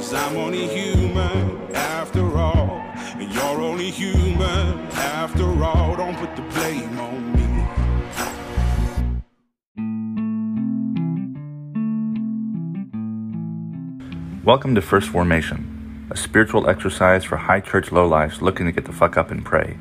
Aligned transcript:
I'm 0.00 0.36
only 0.36 0.68
human 0.68 1.74
after 1.74 2.38
all. 2.38 2.70
And 3.18 3.34
you're 3.34 3.42
only 3.42 3.90
human 3.90 4.78
after 4.92 5.44
all. 5.64 5.96
Don't 5.96 6.16
put 6.16 6.36
the 6.36 6.42
blame 6.42 6.96
on 7.00 7.32
me. 7.34 7.42
Welcome 14.44 14.76
to 14.76 14.82
First 14.82 15.08
Formation, 15.08 16.06
a 16.12 16.16
spiritual 16.16 16.68
exercise 16.68 17.24
for 17.24 17.36
high 17.36 17.60
church 17.60 17.90
lowlifes 17.90 18.40
looking 18.40 18.66
to 18.66 18.72
get 18.72 18.84
the 18.84 18.92
fuck 18.92 19.16
up 19.16 19.32
and 19.32 19.44
pray. 19.44 19.78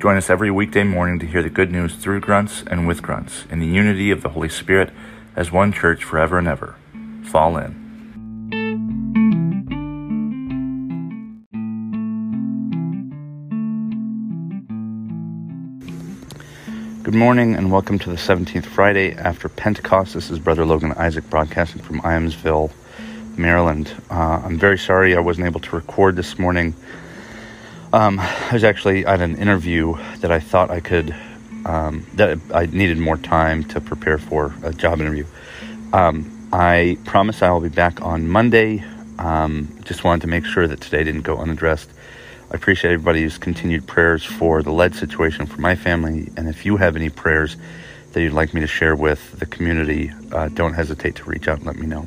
Join 0.00 0.16
us 0.16 0.28
every 0.28 0.50
weekday 0.50 0.82
morning 0.82 1.20
to 1.20 1.26
hear 1.26 1.44
the 1.44 1.48
good 1.48 1.70
news 1.70 1.94
through 1.94 2.20
grunts 2.20 2.64
and 2.66 2.88
with 2.88 3.02
grunts 3.02 3.44
in 3.50 3.60
the 3.60 3.68
unity 3.68 4.10
of 4.10 4.22
the 4.22 4.30
Holy 4.30 4.48
Spirit 4.48 4.90
as 5.36 5.52
one 5.52 5.72
church 5.72 6.02
forever 6.02 6.38
and 6.38 6.48
ever. 6.48 6.74
Fall 7.22 7.56
in. 7.56 7.87
Good 17.08 17.14
morning 17.14 17.54
and 17.54 17.72
welcome 17.72 17.98
to 18.00 18.10
the 18.10 18.16
17th 18.16 18.66
Friday 18.66 19.14
after 19.14 19.48
Pentecost. 19.48 20.12
This 20.12 20.28
is 20.28 20.38
Brother 20.38 20.66
Logan 20.66 20.92
Isaac 20.92 21.30
broadcasting 21.30 21.80
from 21.80 22.02
Ijamsville, 22.02 22.70
Maryland. 23.34 23.90
Uh, 24.10 24.42
I'm 24.44 24.58
very 24.58 24.76
sorry 24.76 25.16
I 25.16 25.20
wasn't 25.20 25.46
able 25.46 25.60
to 25.60 25.74
record 25.74 26.16
this 26.16 26.38
morning. 26.38 26.74
Um, 27.94 28.20
I 28.20 28.50
was 28.52 28.62
actually 28.62 29.06
at 29.06 29.22
an 29.22 29.38
interview 29.38 29.96
that 30.18 30.30
I 30.30 30.38
thought 30.38 30.70
I 30.70 30.80
could, 30.80 31.16
um, 31.64 32.06
that 32.16 32.38
I 32.52 32.66
needed 32.66 32.98
more 32.98 33.16
time 33.16 33.64
to 33.64 33.80
prepare 33.80 34.18
for 34.18 34.54
a 34.62 34.74
job 34.74 35.00
interview. 35.00 35.24
Um, 35.94 36.50
I 36.52 36.98
promise 37.06 37.40
I 37.40 37.50
will 37.52 37.60
be 37.60 37.70
back 37.70 38.02
on 38.02 38.28
Monday. 38.28 38.84
Um, 39.18 39.78
just 39.84 40.04
wanted 40.04 40.20
to 40.20 40.26
make 40.26 40.44
sure 40.44 40.68
that 40.68 40.82
today 40.82 41.04
didn't 41.04 41.22
go 41.22 41.38
unaddressed. 41.38 41.88
I 42.50 42.54
appreciate 42.54 42.92
everybody's 42.92 43.36
continued 43.36 43.86
prayers 43.86 44.24
for 44.24 44.62
the 44.62 44.72
lead 44.72 44.94
situation 44.94 45.44
for 45.44 45.60
my 45.60 45.76
family. 45.76 46.30
And 46.36 46.48
if 46.48 46.64
you 46.64 46.78
have 46.78 46.96
any 46.96 47.10
prayers 47.10 47.56
that 48.12 48.22
you'd 48.22 48.32
like 48.32 48.54
me 48.54 48.62
to 48.62 48.66
share 48.66 48.96
with 48.96 49.38
the 49.38 49.44
community, 49.44 50.10
uh, 50.32 50.48
don't 50.48 50.72
hesitate 50.72 51.16
to 51.16 51.24
reach 51.24 51.46
out 51.46 51.58
and 51.58 51.66
let 51.66 51.76
me 51.76 51.86
know. 51.86 52.06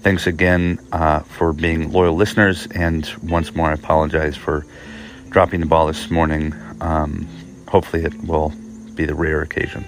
Thanks 0.00 0.26
again 0.26 0.80
uh, 0.90 1.20
for 1.20 1.52
being 1.52 1.92
loyal 1.92 2.16
listeners. 2.16 2.66
And 2.74 3.08
once 3.22 3.54
more, 3.54 3.70
I 3.70 3.74
apologize 3.74 4.36
for 4.36 4.66
dropping 5.30 5.60
the 5.60 5.66
ball 5.66 5.86
this 5.86 6.10
morning. 6.10 6.54
Um, 6.80 7.28
hopefully, 7.68 8.04
it 8.04 8.24
will 8.24 8.52
be 8.96 9.04
the 9.04 9.14
rare 9.14 9.42
occasion. 9.42 9.84